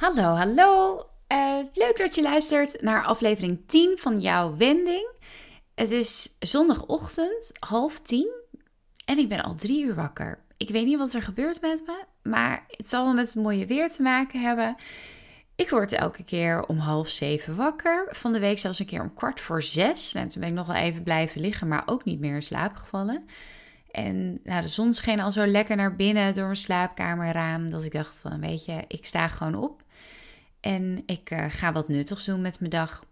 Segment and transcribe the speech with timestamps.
[0.00, 0.96] Hallo, hallo.
[1.32, 5.12] Uh, leuk dat je luistert naar aflevering 10 van jouw wending.
[5.74, 8.28] Het is zondagochtend, half tien.
[9.04, 10.38] En ik ben al drie uur wakker.
[10.56, 13.66] Ik weet niet wat er gebeurt met me, maar het zal wel met het mooie
[13.66, 14.76] weer te maken hebben.
[15.56, 18.06] Ik word elke keer om half zeven wakker.
[18.10, 20.14] Van de week zelfs een keer om kwart voor zes.
[20.14, 22.76] En toen ben ik nog wel even blijven liggen, maar ook niet meer in slaap
[22.76, 23.24] gevallen.
[23.90, 27.70] En nou, de zon scheen al zo lekker naar binnen door mijn slaapkamerraam.
[27.70, 29.82] Dat ik dacht van, weet je, ik sta gewoon op.
[30.60, 33.04] En ik uh, ga wat nuttigs doen met mijn dag.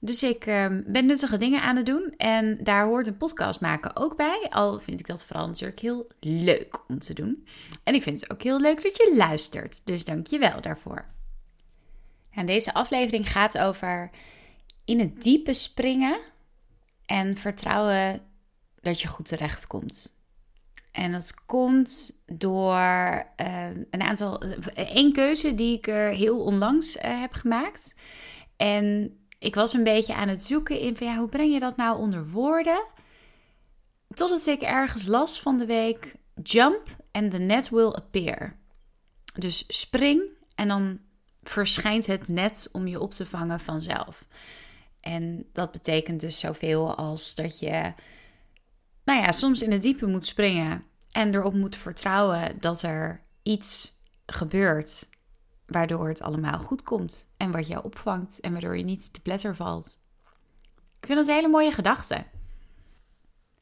[0.00, 2.14] Dus ik uh, ben nuttige dingen aan het doen.
[2.16, 4.46] En daar hoort een podcast maken ook bij.
[4.50, 7.46] Al vind ik dat vooral natuurlijk heel leuk om te doen.
[7.82, 9.86] En ik vind het ook heel leuk dat je luistert.
[9.86, 11.04] Dus dank je wel daarvoor.
[12.30, 14.10] En deze aflevering gaat over
[14.84, 16.18] in het diepe springen.
[17.06, 18.20] En vertrouwen
[18.80, 20.17] dat je goed terecht komt.
[20.98, 24.42] En dat komt door uh, een aantal.
[24.74, 27.94] één keuze die ik er heel onlangs uh, heb gemaakt.
[28.56, 31.76] En ik was een beetje aan het zoeken in van ja, hoe breng je dat
[31.76, 32.84] nou onder woorden?
[34.14, 36.82] Totdat ik ergens las van de week: jump
[37.12, 38.56] and the net will appear.
[39.34, 40.22] Dus spring
[40.54, 40.98] en dan
[41.42, 44.24] verschijnt het net om je op te vangen vanzelf.
[45.00, 47.92] En dat betekent dus zoveel als dat je
[49.04, 53.96] nou ja, soms in het diepe moet springen en erop moet vertrouwen dat er iets
[54.26, 55.08] gebeurt
[55.66, 59.56] waardoor het allemaal goed komt en wat jou opvangt en waardoor je niet te pletter
[59.56, 59.98] valt.
[61.00, 62.14] Ik vind dat een hele mooie gedachte.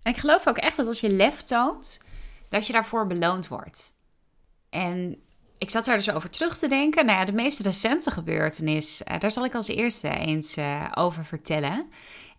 [0.03, 2.01] En ik geloof ook echt dat als je lef toont,
[2.49, 3.95] dat je daarvoor beloond wordt.
[4.71, 5.21] En
[5.59, 7.07] ik zat daar dus over terug te denken.
[7.07, 11.25] Nou ja, de meest recente gebeurtenis, uh, daar zal ik als eerste eens uh, over
[11.25, 11.91] vertellen.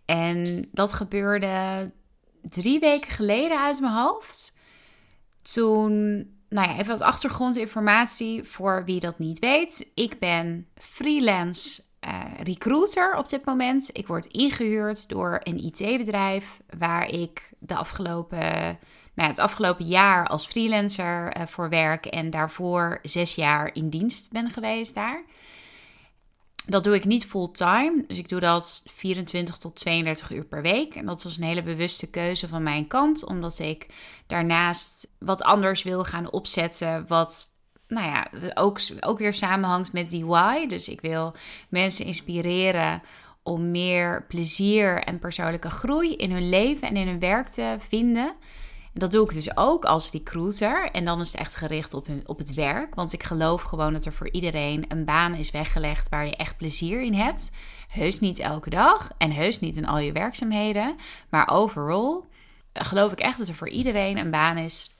[0.04, 1.92] En dat gebeurde
[2.42, 4.56] drie weken geleden uit mijn hoofd.
[5.52, 5.92] Toen,
[6.48, 9.90] nou ja, even wat achtergrondinformatie voor wie dat niet weet.
[9.94, 13.90] Ik ben freelance uh, recruiter op dit moment.
[13.92, 18.38] Ik word ingehuurd door een IT-bedrijf waar ik de afgelopen,
[19.14, 24.32] nou, het afgelopen jaar als freelancer uh, voor werk en daarvoor zes jaar in dienst
[24.32, 25.24] ben geweest daar.
[26.68, 28.04] Dat doe ik niet fulltime.
[28.06, 30.94] Dus ik doe dat 24 tot 32 uur per week.
[30.94, 33.24] En dat was een hele bewuste keuze van mijn kant.
[33.24, 33.86] Omdat ik
[34.26, 37.04] daarnaast wat anders wil gaan opzetten.
[37.06, 37.46] Wat
[37.86, 40.66] nou ja, ook, ook weer samenhangt met die why.
[40.66, 41.34] Dus ik wil
[41.68, 43.02] mensen inspireren
[43.42, 48.34] om meer plezier en persoonlijke groei in hun leven en in hun werk te vinden
[48.98, 50.90] dat doe ik dus ook als recruiter.
[50.90, 52.94] En dan is het echt gericht op, op het werk.
[52.94, 56.56] Want ik geloof gewoon dat er voor iedereen een baan is weggelegd waar je echt
[56.56, 57.50] plezier in hebt.
[57.88, 60.96] Heus niet elke dag en heus niet in al je werkzaamheden.
[61.28, 62.26] Maar overal
[62.72, 64.90] geloof ik echt dat er voor iedereen een baan is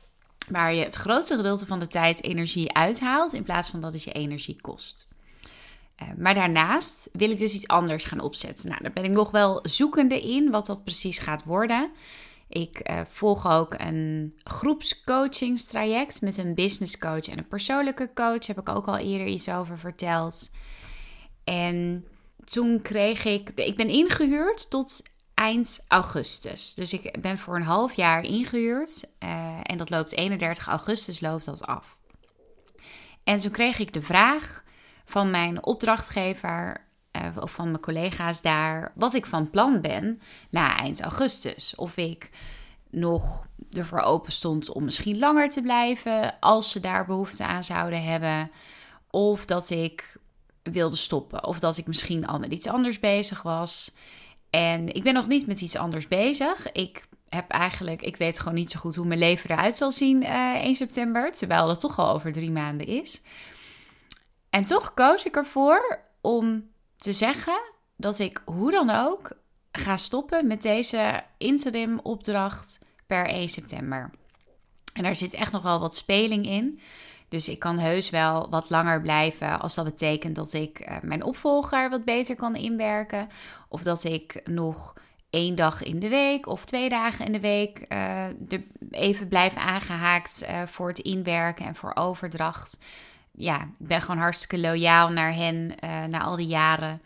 [0.49, 3.33] waar je het grootste gedeelte van de tijd energie uithaalt.
[3.33, 5.09] In plaats van dat het je energie kost.
[5.97, 8.69] Eh, maar daarnaast wil ik dus iets anders gaan opzetten.
[8.69, 11.91] Nou, daar ben ik nog wel zoekende in wat dat precies gaat worden.
[12.49, 18.47] Ik uh, volg ook een groepscoachingstraject met een business coach en een persoonlijke coach.
[18.47, 20.51] Heb ik ook al eerder iets over verteld.
[21.45, 22.07] En
[22.45, 23.51] toen kreeg ik.
[23.51, 25.03] Ik ben ingehuurd tot
[25.35, 26.75] eind augustus.
[26.75, 29.05] Dus ik ben voor een half jaar ingehuurd.
[29.21, 31.99] Uh, en dat loopt 31 augustus loopt dat af.
[33.25, 34.65] En toen kreeg ik de vraag
[35.05, 36.88] van mijn opdrachtgever
[37.41, 40.21] of van mijn collega's daar wat ik van plan ben
[40.51, 41.75] na eind augustus.
[41.75, 42.29] Of ik
[42.91, 48.03] nog ervoor open stond om misschien langer te blijven als ze daar behoefte aan zouden
[48.03, 48.51] hebben.
[49.11, 50.17] Of dat ik
[50.63, 51.45] wilde stoppen.
[51.45, 53.95] Of dat ik misschien al met iets anders bezig was.
[54.51, 56.73] En ik ben nog niet met iets anders bezig.
[56.73, 60.23] Ik heb eigenlijk, ik weet gewoon niet zo goed hoe mijn leven eruit zal zien
[60.23, 61.33] uh, eh, 1 september.
[61.33, 63.21] Terwijl dat toch al over drie maanden is.
[64.51, 67.61] En toch koos ik ervoor om te zeggen
[67.97, 69.31] dat ik hoe dan ook
[69.73, 74.11] ga stoppen met deze interim opdracht per 1 september.
[74.93, 76.81] En daar zit echt nog wel wat speling in.
[77.29, 81.23] Dus ik kan heus wel wat langer blijven als dat betekent dat ik uh, mijn
[81.23, 83.29] opvolger wat beter kan inwerken.
[83.69, 84.95] Of dat ik nog
[85.31, 89.57] één dag in de week of twee dagen in de week uh, er even blijf
[89.57, 92.79] aangehaakt uh, voor het inwerken en voor overdracht.
[93.39, 97.03] Ja, ik ben gewoon hartstikke loyaal naar hen uh, na al die jaren.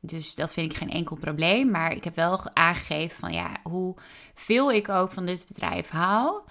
[0.00, 1.70] Dus dat vind ik geen enkel probleem.
[1.70, 6.42] Maar ik heb wel aangegeven van ja, hoeveel ik ook van dit bedrijf hou.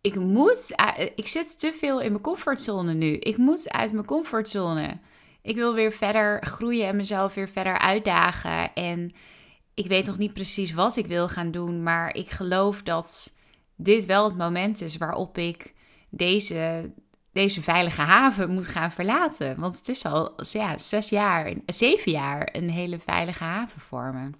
[0.00, 3.12] Ik moet, eh, ik zit te veel in mijn comfortzone nu.
[3.12, 4.98] Ik moet uit mijn comfortzone.
[5.42, 8.74] Ik wil weer verder groeien en mezelf weer verder uitdagen.
[8.74, 9.12] En
[9.74, 13.34] ik weet nog niet precies wat ik wil gaan doen, maar ik geloof dat
[13.76, 15.74] dit wel het moment is waarop ik
[16.10, 16.90] deze,
[17.36, 19.60] deze veilige haven moet gaan verlaten.
[19.60, 24.30] Want het is al ja, zes jaar, zeven jaar een hele veilige haven voor me.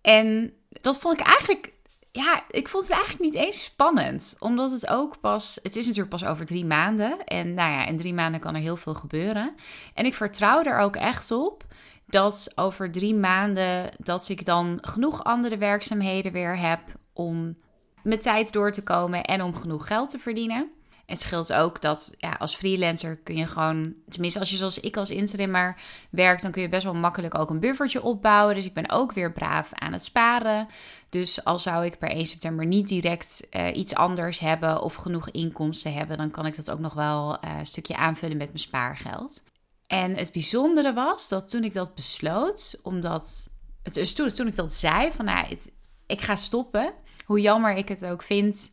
[0.00, 1.72] En dat vond ik eigenlijk,
[2.12, 4.36] ja, ik vond het eigenlijk niet eens spannend.
[4.38, 7.24] Omdat het ook pas, het is natuurlijk pas over drie maanden.
[7.24, 9.54] En nou ja, in drie maanden kan er heel veel gebeuren.
[9.94, 11.64] En ik vertrouw er ook echt op
[12.06, 16.80] dat over drie maanden dat ik dan genoeg andere werkzaamheden weer heb
[17.12, 17.56] om
[18.02, 20.70] mijn tijd door te komen en om genoeg geld te verdienen.
[21.06, 24.96] Het scheelt ook dat ja, als freelancer kun je gewoon, tenminste als je zoals ik
[24.96, 25.76] als interimmer
[26.10, 28.54] werkt, dan kun je best wel makkelijk ook een buffertje opbouwen.
[28.54, 30.68] Dus ik ben ook weer braaf aan het sparen.
[31.08, 35.30] Dus al zou ik per 1 september niet direct uh, iets anders hebben of genoeg
[35.30, 38.58] inkomsten hebben, dan kan ik dat ook nog wel uh, een stukje aanvullen met mijn
[38.58, 39.42] spaargeld.
[39.86, 43.50] En het bijzondere was dat toen ik dat besloot, omdat
[43.82, 45.70] het, dus toen, toen ik dat zei van nou, het,
[46.06, 46.92] ik ga stoppen,
[47.24, 48.72] hoe jammer ik het ook vind,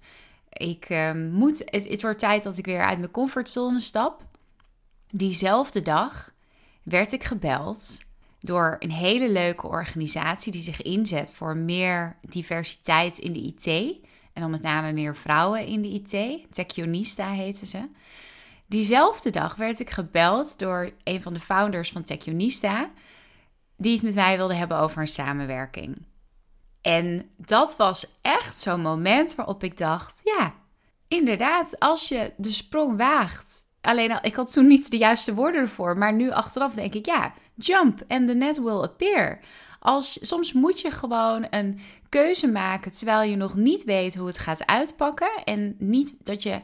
[0.50, 4.24] ik uh, moet, het, het wordt tijd dat ik weer uit mijn comfortzone stap.
[5.12, 6.34] Diezelfde dag
[6.84, 7.98] werd ik gebeld
[8.40, 13.68] door een hele leuke organisatie die zich inzet voor meer diversiteit in de IT.
[14.34, 16.46] En dan met name meer vrouwen in de IT.
[16.54, 17.90] Techionista heten ze.
[18.66, 22.90] Diezelfde dag werd ik gebeld door een van de founders van Techionista,
[23.78, 26.06] die het met mij wilde hebben over een samenwerking.
[26.82, 30.54] En dat was echt zo'n moment waarop ik dacht: ja,
[31.08, 33.68] inderdaad, als je de sprong waagt.
[33.82, 37.34] Alleen ik had toen niet de juiste woorden ervoor, maar nu achteraf denk ik: ja,
[37.56, 39.40] jump and the net will appear.
[39.80, 41.80] Als, soms moet je gewoon een
[42.10, 45.32] keuze maken terwijl je nog niet weet hoe het gaat uitpakken.
[45.44, 46.62] En niet dat je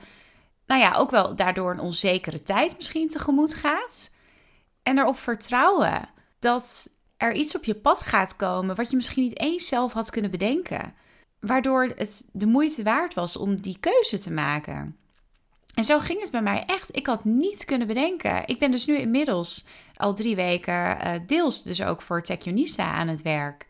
[0.65, 4.11] nou ja, ook wel daardoor een onzekere tijd misschien tegemoet gaat.
[4.83, 6.09] En erop vertrouwen
[6.39, 10.09] dat er iets op je pad gaat komen wat je misschien niet eens zelf had
[10.09, 10.93] kunnen bedenken.
[11.39, 14.97] Waardoor het de moeite waard was om die keuze te maken.
[15.75, 16.95] En zo ging het bij mij echt.
[16.95, 18.43] Ik had niet kunnen bedenken.
[18.45, 19.65] Ik ben dus nu inmiddels
[19.95, 23.67] al drie weken uh, deels dus ook voor Techionista aan het werk.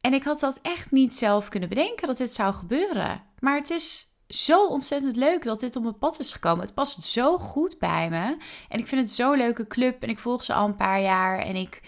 [0.00, 3.22] En ik had dat echt niet zelf kunnen bedenken dat dit zou gebeuren.
[3.38, 6.64] Maar het is zo ontzettend leuk dat dit op mijn pad is gekomen.
[6.64, 8.36] Het past zo goed bij me.
[8.68, 10.02] En ik vind het zo'n leuke club.
[10.02, 11.38] En ik volg ze al een paar jaar.
[11.38, 11.80] En ik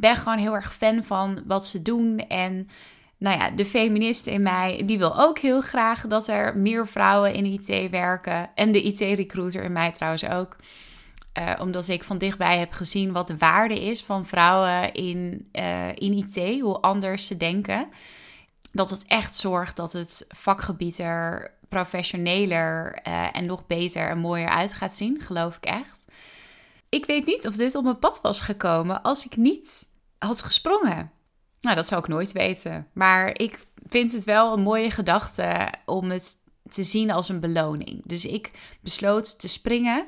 [0.00, 2.18] ben gewoon heel erg fan van wat ze doen.
[2.18, 2.68] En
[3.18, 7.34] nou ja, de feminist in mij, die wil ook heel graag dat er meer vrouwen
[7.34, 8.50] in IT werken.
[8.54, 10.56] En de IT-recruiter in mij trouwens ook.
[11.38, 15.88] Uh, omdat ik van dichtbij heb gezien wat de waarde is van vrouwen in, uh,
[15.88, 17.88] in IT, hoe anders ze denken.
[18.72, 24.48] Dat het echt zorgt dat het vakgebied er professioneler uh, en nog beter en mooier
[24.48, 26.04] uit gaat zien, geloof ik echt.
[26.88, 29.88] Ik weet niet of dit op mijn pad was gekomen als ik niet
[30.18, 31.10] had gesprongen.
[31.60, 32.88] Nou, dat zou ik nooit weten.
[32.92, 36.36] Maar ik vind het wel een mooie gedachte om het
[36.68, 38.02] te zien als een beloning.
[38.04, 38.50] Dus ik
[38.80, 40.06] besloot te springen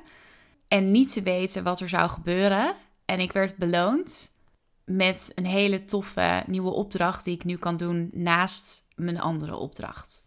[0.68, 2.75] en niet te weten wat er zou gebeuren.
[3.04, 4.30] En ik werd beloond
[4.85, 10.26] met een hele toffe nieuwe opdracht die ik nu kan doen naast mijn andere opdracht.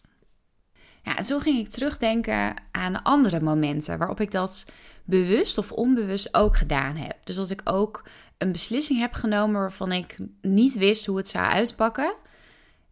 [1.04, 4.66] Ja, zo ging ik terugdenken aan andere momenten waarop ik dat
[5.04, 7.18] bewust of onbewust ook gedaan heb.
[7.24, 11.46] Dus dat ik ook een beslissing heb genomen waarvan ik niet wist hoe het zou
[11.46, 12.14] uitpakken.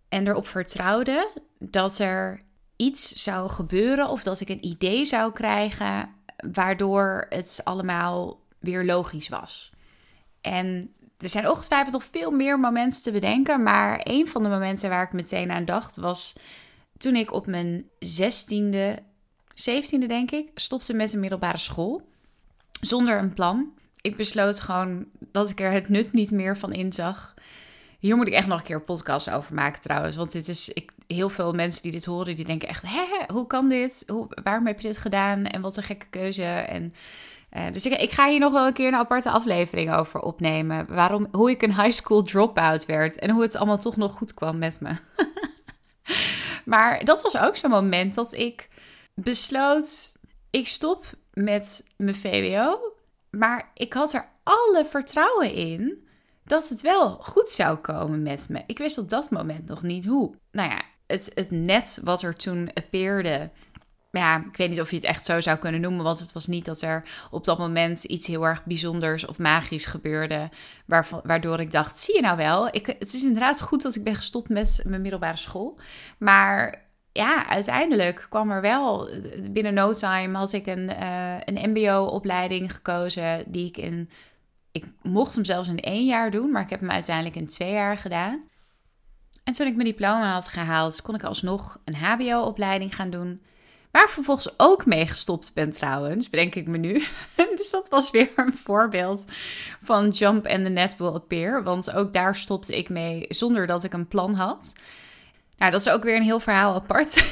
[0.10, 2.42] En erop vertrouwde dat er
[2.76, 6.10] iets zou gebeuren of dat ik een idee zou krijgen
[6.52, 9.72] waardoor het allemaal weer logisch was.
[10.42, 14.90] En er zijn ongetwijfeld nog veel meer momenten te bedenken, maar een van de momenten
[14.90, 16.36] waar ik meteen aan dacht was
[17.00, 19.00] toen ik op mijn 16e,
[19.70, 22.02] 17e denk ik, stopte met een middelbare school.
[22.82, 23.74] Zonder een plan.
[24.02, 27.34] Ik besloot gewoon dat ik er het nut niet meer van inzag.
[28.00, 30.16] Hier moet ik echt nog een keer een podcast over maken trouwens.
[30.16, 32.84] Want dit is, ik, heel veel mensen die dit horen, die denken echt...
[32.88, 34.04] Hè, hoe kan dit?
[34.08, 35.46] Hoe, waarom heb je dit gedaan?
[35.46, 36.44] En wat een gekke keuze.
[36.44, 36.92] En,
[37.54, 40.86] uh, dus ik, ik, ga hier nog wel een keer een aparte aflevering over opnemen.
[40.94, 43.20] Waarom, hoe ik een high school drop-out werd.
[43.20, 44.92] En hoe het allemaal toch nog goed kwam met me.
[46.70, 48.68] Maar dat was ook zo'n moment dat ik
[49.14, 50.18] besloot:
[50.50, 52.94] ik stop met mijn VWO.
[53.30, 56.08] Maar ik had er alle vertrouwen in
[56.44, 58.64] dat het wel goed zou komen met me.
[58.68, 60.36] Ik wist op dat moment nog niet hoe.
[60.52, 63.50] Nou ja, het, het net wat er toen appeerde
[64.12, 66.48] ja, ik weet niet of je het echt zo zou kunnen noemen, want het was
[66.48, 70.50] niet dat er op dat moment iets heel erg bijzonders of magisch gebeurde,
[71.24, 74.16] waardoor ik dacht, zie je nou wel, ik, het is inderdaad goed dat ik ben
[74.16, 75.80] gestopt met mijn middelbare school,
[76.18, 79.10] maar ja, uiteindelijk kwam er wel,
[79.52, 84.10] binnen no time had ik een, uh, een mbo-opleiding gekozen die ik in,
[84.72, 87.72] ik mocht hem zelfs in één jaar doen, maar ik heb hem uiteindelijk in twee
[87.72, 88.44] jaar gedaan.
[89.44, 93.42] En toen ik mijn diploma had gehaald, kon ik alsnog een hbo-opleiding gaan doen.
[93.92, 97.04] Waar vervolgens ook mee gestopt ben trouwens, bedenk ik me nu.
[97.56, 99.26] dus dat was weer een voorbeeld
[99.84, 101.64] van Jump and the Net Appear.
[101.64, 104.74] Want ook daar stopte ik mee zonder dat ik een plan had.
[105.58, 107.24] Nou, dat is ook weer een heel verhaal apart.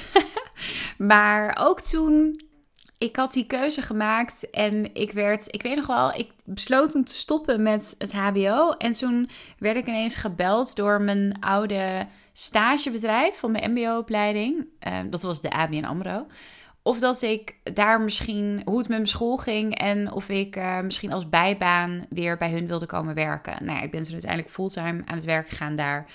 [0.98, 2.42] maar ook toen,
[2.98, 7.06] ik had die keuze gemaakt en ik werd, ik weet nog wel, ik besloot om
[7.06, 8.72] te stoppen met het HBO.
[8.72, 12.08] En toen werd ik ineens gebeld door mijn oude
[12.40, 14.66] stagebedrijf van mijn MBO-opleiding.
[14.88, 16.28] Uh, dat was de ABN Amro.
[16.82, 20.80] Of dat ik daar misschien, hoe het met mijn school ging en of ik uh,
[20.80, 23.66] misschien als bijbaan weer bij hun wilde komen werken.
[23.66, 26.06] Nou ja, ik ben toen uiteindelijk fulltime aan het werk gegaan daar.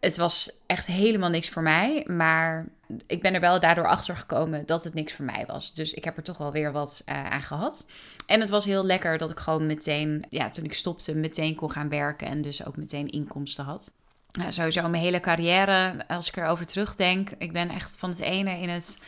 [0.00, 2.66] Het was echt helemaal niks voor mij, maar
[3.06, 5.74] ik ben er wel daardoor achter gekomen dat het niks voor mij was.
[5.74, 7.86] Dus ik heb er toch wel weer wat uh, aan gehad.
[8.26, 11.70] En het was heel lekker dat ik gewoon meteen, ja, toen ik stopte, meteen kon
[11.70, 13.92] gaan werken en dus ook meteen inkomsten had.
[14.30, 18.60] Nou, sowieso mijn hele carrière, als ik erover terugdenk, ik ben echt van het ene
[18.60, 19.02] in het,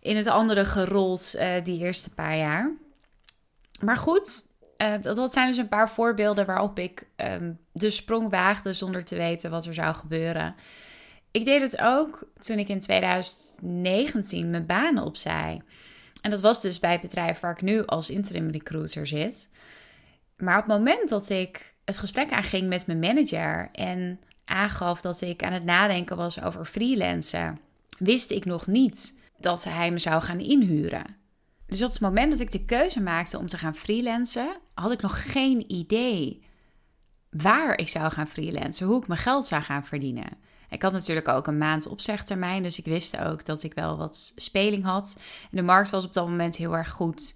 [0.00, 2.72] in het andere gerold uh, die eerste paar jaar.
[3.80, 4.46] Maar goed,
[4.78, 9.04] uh, dat, dat, zijn dus een paar voorbeelden waarop ik um, de sprong waagde zonder
[9.04, 10.54] te weten wat er zou gebeuren.
[11.30, 15.62] Ik deed het ook toen ik in 2019 mijn baan opzij.
[16.20, 19.50] En dat was dus bij het bedrijf waar ik nu als interim recruiter zit.
[20.36, 25.20] Maar op het moment dat ik het gesprek aanging met mijn manager en aangaf dat
[25.20, 27.60] ik aan het nadenken was over freelancen,
[27.98, 31.16] wist ik nog niet dat hij me zou gaan inhuren.
[31.66, 35.00] Dus op het moment dat ik de keuze maakte om te gaan freelancen, had ik
[35.02, 36.42] nog geen idee
[37.30, 40.38] waar ik zou gaan freelancen, hoe ik mijn geld zou gaan verdienen.
[40.70, 44.32] Ik had natuurlijk ook een maand opzegtermijn, dus ik wist ook dat ik wel wat
[44.36, 45.16] speling had.
[45.50, 47.34] En de markt was op dat moment heel erg goed.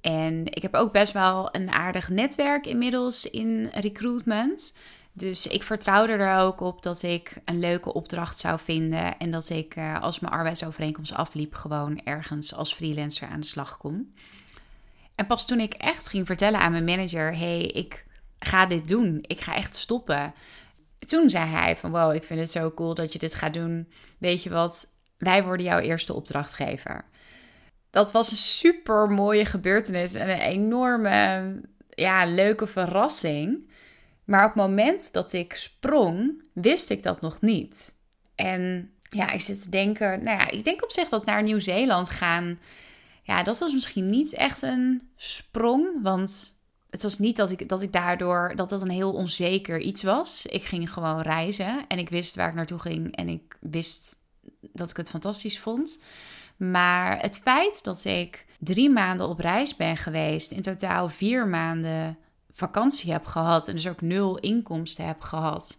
[0.00, 4.74] En ik heb ook best wel een aardig netwerk inmiddels in recruitment.
[5.18, 9.18] Dus ik vertrouwde er ook op dat ik een leuke opdracht zou vinden.
[9.18, 13.76] En dat ik, eh, als mijn arbeidsovereenkomst afliep, gewoon ergens als freelancer aan de slag
[13.76, 14.14] kon.
[15.14, 18.06] En pas toen ik echt ging vertellen aan mijn manager: hey, ik
[18.38, 19.18] ga dit doen.
[19.22, 20.34] Ik ga echt stoppen.
[20.98, 23.92] Toen zei hij van wow, ik vind het zo cool dat je dit gaat doen.
[24.18, 24.86] Weet je wat?
[25.16, 27.04] Wij worden jouw eerste opdrachtgever.
[27.90, 33.68] Dat was een super mooie gebeurtenis en een enorme, ja, leuke verrassing.
[34.28, 37.94] Maar op het moment dat ik sprong, wist ik dat nog niet.
[38.34, 42.10] En ja, ik zit te denken, nou ja, ik denk op zich dat naar Nieuw-Zeeland
[42.10, 42.58] gaan,
[43.22, 46.54] ja, dat was misschien niet echt een sprong, want
[46.90, 50.46] het was niet dat ik, dat ik daardoor, dat dat een heel onzeker iets was.
[50.46, 54.16] Ik ging gewoon reizen en ik wist waar ik naartoe ging en ik wist
[54.60, 56.02] dat ik het fantastisch vond.
[56.56, 62.16] Maar het feit dat ik drie maanden op reis ben geweest, in totaal vier maanden
[62.58, 65.78] vakantie heb gehad en dus ook nul inkomsten heb gehad.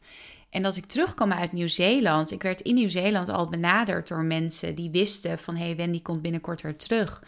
[0.49, 2.31] En dat ik terugkwam uit Nieuw-Zeeland.
[2.31, 5.55] Ik werd in Nieuw-Zeeland al benaderd door mensen die wisten van...
[5.55, 7.23] hey, Wendy komt binnenkort weer terug.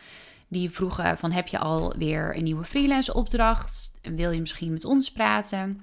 [0.47, 3.99] Die vroegen van, heb je alweer een nieuwe freelance opdracht?
[4.01, 5.81] Wil je misschien met ons praten?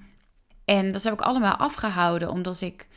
[0.65, 2.87] En dat heb ik allemaal afgehouden, omdat ik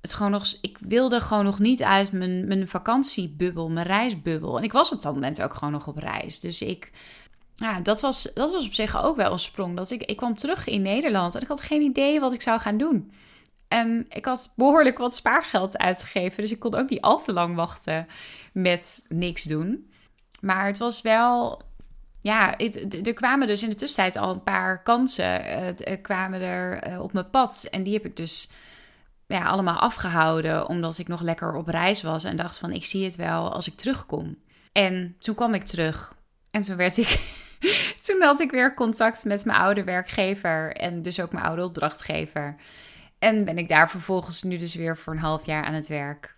[0.00, 0.46] het gewoon nog...
[0.60, 4.58] Ik wilde gewoon nog niet uit mijn, mijn vakantiebubbel, mijn reisbubbel.
[4.58, 6.40] En ik was op dat moment ook gewoon nog op reis.
[6.40, 6.90] Dus ik
[7.54, 9.76] ja, dat was, dat was op zich ook wel een sprong.
[9.76, 12.60] Dat ik, ik kwam terug in Nederland en ik had geen idee wat ik zou
[12.60, 13.12] gaan doen.
[13.68, 16.42] En ik had behoorlijk wat spaargeld uitgegeven.
[16.42, 18.06] Dus ik kon ook niet al te lang wachten
[18.52, 19.92] met niks doen.
[20.40, 21.62] Maar het was wel.
[22.20, 22.58] Ja,
[23.02, 25.40] er kwamen dus in de tussentijd al een paar kansen.
[25.88, 27.66] Uh, kwamen er eh, op mijn pad.
[27.70, 28.48] En die heb ik dus
[29.26, 30.68] ja, allemaal afgehouden.
[30.68, 32.24] Omdat ik nog lekker op reis was.
[32.24, 34.36] En dacht van ik zie het wel als ik terugkom.
[34.72, 36.16] En toen kwam ik terug.
[36.50, 37.20] En toen werd ik
[38.04, 42.56] toen had ik weer contact met mijn oude werkgever en dus ook mijn oude opdrachtgever.
[43.18, 46.36] En ben ik daar vervolgens nu dus weer voor een half jaar aan het werk.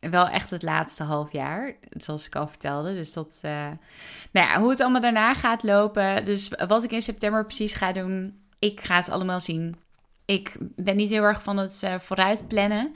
[0.00, 2.94] Wel echt het laatste half jaar, zoals ik al vertelde.
[2.94, 3.50] Dus dat, uh...
[4.32, 6.24] nou ja, hoe het allemaal daarna gaat lopen.
[6.24, 9.76] Dus wat ik in september precies ga doen, ik ga het allemaal zien.
[10.24, 12.94] Ik ben niet heel erg van het uh, vooruit plannen.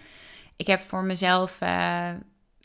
[0.56, 2.10] Ik heb voor mezelf uh,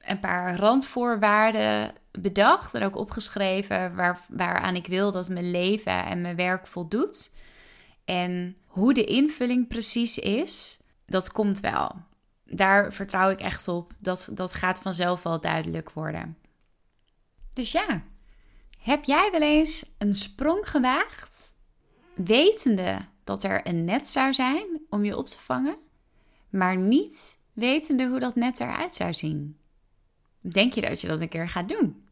[0.01, 6.21] een paar randvoorwaarden bedacht en ook opgeschreven waar, waaraan ik wil dat mijn leven en
[6.21, 7.31] mijn werk voldoet.
[8.05, 11.91] En hoe de invulling precies is, dat komt wel.
[12.45, 13.93] Daar vertrouw ik echt op.
[13.99, 16.37] Dat, dat gaat vanzelf wel duidelijk worden.
[17.53, 18.03] Dus ja,
[18.79, 21.53] heb jij wel eens een sprong gewaagd,
[22.13, 25.77] wetende dat er een net zou zijn om je op te vangen,
[26.49, 29.58] maar niet wetende hoe dat net eruit zou zien?
[30.41, 32.07] Denk je dat je dat een keer gaat doen?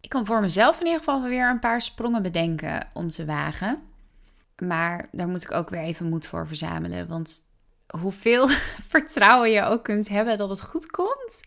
[0.00, 3.82] Ik kan voor mezelf in ieder geval weer een paar sprongen bedenken om te wagen.
[4.56, 7.08] Maar daar moet ik ook weer even moed voor verzamelen.
[7.08, 7.40] Want
[7.86, 8.48] hoeveel
[8.94, 11.40] vertrouwen je ook kunt hebben dat het goed komt,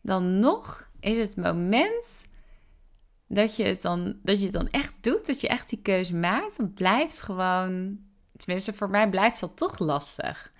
[0.00, 2.24] dan nog is het moment
[3.26, 6.14] dat je het dan, dat je het dan echt doet, dat je echt die keuze
[6.14, 7.98] maakt, dan blijft gewoon,
[8.36, 10.51] tenminste voor mij blijft dat toch lastig.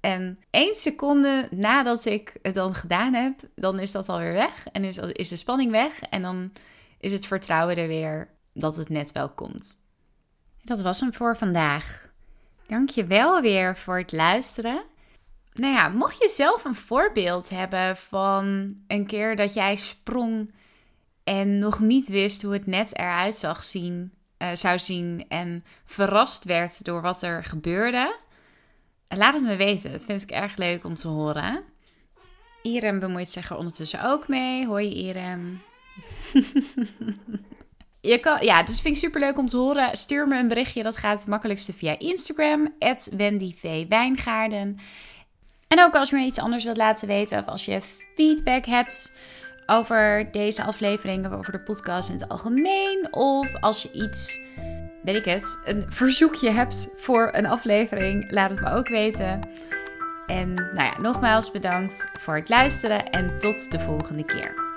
[0.00, 4.84] En één seconde nadat ik het dan gedaan heb, dan is dat alweer weg en
[4.84, 6.52] is, is de spanning weg en dan
[6.98, 9.76] is het vertrouwen er weer dat het net wel komt.
[10.62, 12.12] Dat was hem voor vandaag.
[12.66, 14.82] Dank je wel weer voor het luisteren.
[15.52, 20.52] Nou ja, mocht je zelf een voorbeeld hebben van een keer dat jij sprong
[21.24, 26.44] en nog niet wist hoe het net eruit zag zien, uh, zou zien en verrast
[26.44, 28.16] werd door wat er gebeurde,
[29.08, 29.92] laat het me weten.
[29.92, 31.62] Dat vind ik erg leuk om te horen.
[32.62, 34.66] Irem bemoeit zich er ondertussen ook mee.
[34.66, 35.62] Hoi Irem.
[38.00, 39.96] je ja, dus vind ik super leuk om te horen.
[39.96, 40.82] Stuur me een berichtje.
[40.82, 42.74] Dat gaat het makkelijkste via Instagram.
[43.16, 44.78] @wendyvwijngaarden.
[45.68, 47.38] En ook als je me iets anders wilt laten weten.
[47.38, 47.80] Of als je
[48.14, 49.12] feedback hebt
[49.66, 51.26] over deze aflevering.
[51.26, 53.08] Of over de podcast in het algemeen.
[53.10, 54.40] Of als je iets,
[55.12, 58.30] weet ik het, een verzoekje hebt voor een aflevering.
[58.30, 59.40] Laat het me ook weten.
[60.26, 63.10] En nou ja, nogmaals bedankt voor het luisteren.
[63.10, 64.67] En tot de volgende keer.